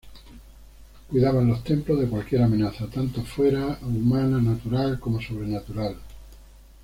Cuidaban 1.11 1.47
los 1.47 1.63
templos 1.63 1.99
de 1.99 2.07
cualquier 2.07 2.41
amenaza; 2.41 2.87
tanto 2.87 3.21
fuera: 3.21 3.77
humana, 3.83 4.41
natural 4.41 4.99
como 4.99 5.21
sobrenatural. 5.21 5.95